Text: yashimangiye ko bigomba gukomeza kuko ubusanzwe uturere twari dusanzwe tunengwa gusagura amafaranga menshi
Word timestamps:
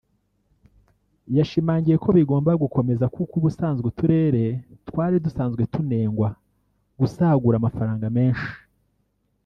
yashimangiye 1.37 1.95
ko 2.03 2.09
bigomba 2.17 2.51
gukomeza 2.63 3.05
kuko 3.15 3.33
ubusanzwe 3.39 3.85
uturere 3.91 4.43
twari 4.87 5.15
dusanzwe 5.25 5.61
tunengwa 5.73 6.29
gusagura 6.99 7.55
amafaranga 7.57 8.05
menshi 8.17 8.51